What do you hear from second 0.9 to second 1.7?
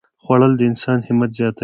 همت زیاتوي